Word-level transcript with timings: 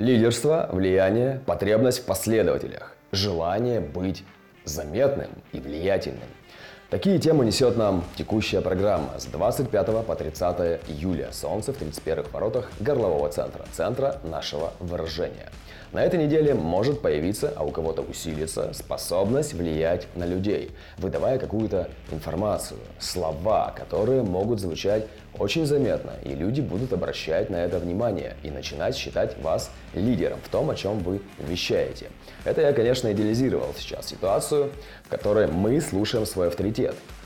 Лидерство, 0.00 0.66
влияние, 0.72 1.42
потребность 1.44 1.98
в 1.98 2.04
последователях, 2.06 2.96
желание 3.12 3.80
быть 3.80 4.24
заметным 4.64 5.28
и 5.52 5.60
влиятельным. 5.60 6.30
Такие 6.90 7.20
темы 7.20 7.44
несет 7.44 7.76
нам 7.76 8.02
текущая 8.16 8.60
программа 8.62 9.16
с 9.16 9.26
25 9.26 10.04
по 10.04 10.16
30 10.16 10.80
июля. 10.88 11.28
Солнце 11.30 11.72
в 11.72 11.76
31 11.76 12.24
воротах 12.32 12.68
горлового 12.80 13.28
центра, 13.28 13.64
центра 13.72 14.20
нашего 14.24 14.72
выражения. 14.80 15.50
На 15.92 16.02
этой 16.02 16.18
неделе 16.18 16.52
может 16.54 17.00
появиться, 17.00 17.52
а 17.56 17.64
у 17.64 17.70
кого-то 17.70 18.02
усилится, 18.02 18.72
способность 18.72 19.54
влиять 19.54 20.08
на 20.16 20.24
людей, 20.24 20.72
выдавая 20.98 21.38
какую-то 21.38 21.88
информацию, 22.10 22.80
слова, 22.98 23.72
которые 23.76 24.22
могут 24.22 24.58
звучать 24.60 25.06
очень 25.38 25.66
заметно, 25.66 26.12
и 26.24 26.34
люди 26.34 26.60
будут 26.60 26.92
обращать 26.92 27.50
на 27.50 27.56
это 27.56 27.78
внимание 27.78 28.36
и 28.42 28.50
начинать 28.50 28.96
считать 28.96 29.40
вас 29.40 29.70
лидером 29.94 30.40
в 30.44 30.48
том, 30.48 30.70
о 30.70 30.74
чем 30.74 30.98
вы 30.98 31.20
вещаете. 31.38 32.06
Это 32.44 32.62
я, 32.62 32.72
конечно, 32.72 33.12
идеализировал 33.12 33.74
сейчас 33.76 34.08
ситуацию, 34.08 34.70
в 35.04 35.08
которой 35.08 35.46
мы 35.46 35.80
слушаем 35.80 36.26
свой 36.26 36.48
авторитет 36.48 36.79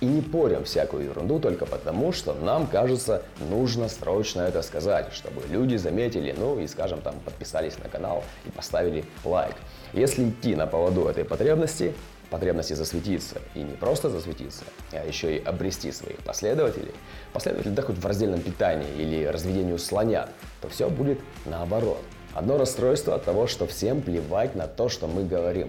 и 0.00 0.06
не 0.06 0.22
порим 0.22 0.64
всякую 0.64 1.04
ерунду 1.04 1.38
только 1.38 1.66
потому, 1.66 2.12
что 2.12 2.32
нам 2.34 2.66
кажется, 2.66 3.22
нужно 3.50 3.88
срочно 3.88 4.42
это 4.42 4.62
сказать, 4.62 5.12
чтобы 5.12 5.42
люди 5.48 5.76
заметили, 5.76 6.34
ну 6.36 6.58
и, 6.58 6.66
скажем, 6.66 7.00
там 7.00 7.14
подписались 7.24 7.78
на 7.78 7.88
канал 7.88 8.24
и 8.46 8.50
поставили 8.50 9.04
лайк. 9.24 9.54
Если 9.92 10.28
идти 10.28 10.54
на 10.54 10.66
поводу 10.66 11.06
этой 11.06 11.24
потребности, 11.24 11.92
потребности 12.30 12.72
засветиться, 12.72 13.36
и 13.54 13.60
не 13.60 13.74
просто 13.74 14.08
засветиться, 14.08 14.62
а 14.92 15.04
еще 15.04 15.36
и 15.36 15.44
обрести 15.44 15.92
своих 15.92 16.18
последователей, 16.18 16.92
последователей 17.32 17.74
да 17.74 17.82
хоть 17.82 17.98
в 17.98 18.06
раздельном 18.06 18.40
питании 18.40 18.88
или 18.96 19.24
разведению 19.26 19.78
слонят, 19.78 20.30
то 20.62 20.68
все 20.68 20.88
будет 20.88 21.18
наоборот. 21.44 22.00
Одно 22.32 22.56
расстройство 22.56 23.16
от 23.16 23.24
того, 23.24 23.48
что 23.48 23.66
всем 23.66 24.00
плевать 24.00 24.54
на 24.54 24.68
то, 24.68 24.88
что 24.88 25.08
мы 25.08 25.24
говорим. 25.24 25.68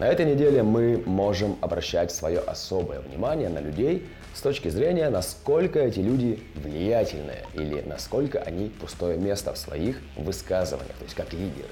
На 0.00 0.06
этой 0.06 0.24
неделе 0.24 0.62
мы 0.62 1.02
можем 1.04 1.58
обращать 1.60 2.10
свое 2.10 2.38
особое 2.38 3.00
внимание 3.00 3.50
на 3.50 3.58
людей 3.58 4.08
с 4.32 4.40
точки 4.40 4.68
зрения, 4.70 5.10
насколько 5.10 5.78
эти 5.78 6.00
люди 6.00 6.42
влиятельные 6.54 7.44
или 7.52 7.82
насколько 7.82 8.40
они 8.40 8.70
пустое 8.70 9.18
место 9.18 9.52
в 9.52 9.58
своих 9.58 10.00
высказываниях, 10.16 10.96
то 10.96 11.04
есть 11.04 11.14
как 11.14 11.34
лидеры. 11.34 11.68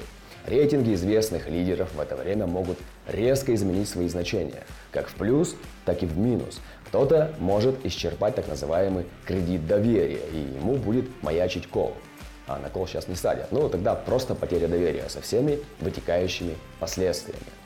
Рейтинги 0.46 0.92
известных 0.92 1.48
лидеров 1.48 1.94
в 1.94 2.00
это 2.00 2.16
время 2.16 2.46
могут 2.46 2.76
резко 3.06 3.54
изменить 3.54 3.88
свои 3.88 4.08
значения, 4.08 4.64
как 4.90 5.08
в 5.08 5.14
плюс, 5.14 5.56
так 5.86 6.02
и 6.02 6.06
в 6.06 6.18
минус. 6.18 6.60
Кто-то 6.88 7.32
может 7.38 7.82
исчерпать 7.86 8.34
так 8.34 8.46
называемый 8.46 9.06
кредит 9.24 9.66
доверия, 9.66 10.20
и 10.34 10.36
ему 10.36 10.74
будет 10.76 11.06
маячить 11.22 11.66
кол. 11.66 11.94
А 12.46 12.58
на 12.58 12.68
кол 12.68 12.86
сейчас 12.86 13.08
не 13.08 13.14
садят. 13.14 13.52
Ну, 13.52 13.70
тогда 13.70 13.94
просто 13.94 14.34
потеря 14.34 14.68
доверия 14.68 15.08
со 15.08 15.22
всеми 15.22 15.60
вытекающими 15.80 16.56
последствиями. 16.78 17.57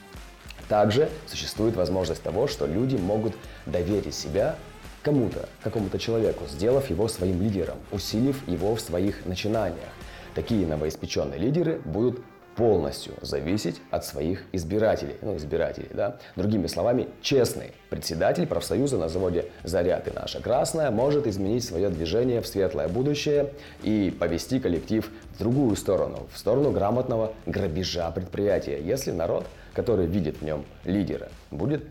Также 0.69 1.11
существует 1.27 1.77
возможность 1.77 2.23
того, 2.23 2.47
что 2.49 2.67
люди 2.67 2.97
могут 2.97 3.35
доверить 3.67 4.15
себя 4.15 4.57
кому-то, 5.03 5.49
какому-то 5.63 5.99
человеку, 5.99 6.45
сделав 6.49 6.89
его 6.91 7.09
своим 7.09 7.41
лидером, 7.43 7.77
усилив 7.91 8.47
его 8.49 8.75
в 8.75 8.81
своих 8.81 9.27
начинаниях. 9.27 9.91
Такие 10.35 10.67
новоиспеченные 10.67 11.39
лидеры 11.39 11.81
будут 11.85 12.21
полностью 12.57 13.15
зависеть 13.23 13.81
от 13.91 14.05
своих 14.05 14.45
избирателей. 14.53 15.17
Ну, 15.23 15.37
избирателей, 15.37 15.89
да. 15.93 16.17
Другими 16.37 16.67
словами, 16.67 17.09
честный 17.21 17.73
председатель 17.91 18.47
профсоюза 18.47 18.99
на 18.99 19.09
заводе 19.09 19.47
«Заряд» 19.65 20.09
и 20.09 20.11
«Наша 20.13 20.41
Красная» 20.41 20.91
может 20.91 21.27
изменить 21.27 21.65
свое 21.65 21.89
движение 21.89 22.41
в 22.41 22.47
светлое 22.47 22.89
будущее 22.89 23.53
и 23.83 24.15
повести 24.19 24.61
коллектив 24.61 25.11
в 25.35 25.39
другую 25.39 25.77
сторону, 25.77 26.27
в 26.33 26.39
сторону 26.39 26.71
грамотного 26.71 27.33
грабежа 27.47 28.11
предприятия, 28.11 28.81
если 28.83 29.11
народ, 29.11 29.47
который 29.75 30.07
видит 30.07 30.39
в 30.39 30.43
нем 30.43 30.65
лидера, 30.85 31.29
будет 31.51 31.85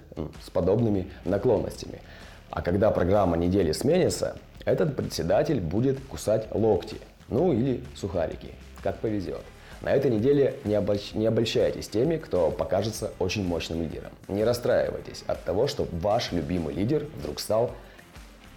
с 0.44 0.50
подобными 0.50 1.12
наклонностями. 1.26 2.02
А 2.50 2.62
когда 2.62 2.92
программа 2.92 3.38
недели 3.38 3.72
сменится, 3.72 4.36
этот 4.66 4.96
председатель 4.96 5.60
будет 5.60 6.00
кусать 6.06 6.48
локти, 6.54 6.98
ну 7.30 7.54
или 7.54 7.84
сухарики, 7.96 8.50
как 8.84 8.98
повезет. 8.98 9.42
На 9.82 9.94
этой 9.94 10.12
неделе 10.12 10.56
не, 10.64 10.76
обольщ... 10.76 11.14
не 11.14 11.26
обольщайтесь 11.26 11.90
теми, 11.90 12.18
кто 12.18 12.52
покажется 12.52 13.12
очень 13.18 13.44
мощным 13.44 13.82
лидером. 13.82 14.12
Не 14.28 14.44
расстраивайтесь 14.44 15.24
от 15.26 15.44
того, 15.44 15.68
что 15.68 15.88
ваш 15.92 16.32
любимый 16.32 16.76
лидер 16.76 17.08
вдруг 17.18 17.40
стал 17.40 17.72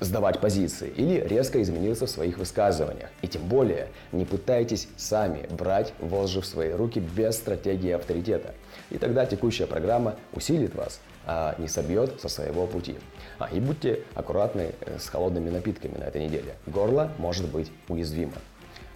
сдавать 0.00 0.40
позиции 0.40 0.92
или 0.96 1.20
резко 1.26 1.62
изменился 1.62 2.06
в 2.06 2.10
своих 2.10 2.36
высказываниях. 2.36 3.08
И 3.22 3.28
тем 3.28 3.42
более 3.48 3.88
не 4.12 4.24
пытайтесь 4.24 4.88
сами 4.96 5.46
брать 5.50 5.94
волжи 5.98 6.40
в 6.40 6.46
свои 6.46 6.72
руки 6.72 6.98
без 6.98 7.36
стратегии 7.36 7.92
авторитета. 7.92 8.54
И 8.90 8.98
тогда 8.98 9.24
текущая 9.24 9.66
программа 9.66 10.16
усилит 10.32 10.74
вас, 10.74 11.00
а 11.26 11.54
не 11.58 11.68
собьет 11.68 12.20
со 12.20 12.28
своего 12.28 12.66
пути. 12.66 12.96
А, 13.38 13.48
и 13.50 13.60
будьте 13.60 14.00
аккуратны 14.14 14.72
э, 14.80 14.98
с 14.98 15.08
холодными 15.08 15.48
напитками 15.48 15.96
на 15.96 16.04
этой 16.04 16.24
неделе. 16.24 16.56
Горло 16.66 17.10
может 17.18 17.48
быть 17.48 17.70
уязвимо. 17.88 18.34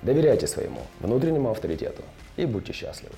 Доверяйте 0.02 0.46
своему 0.46 0.82
внутреннему 1.00 1.50
авторитету 1.50 2.02
и 2.36 2.46
будьте 2.46 2.72
счастливы. 2.72 3.14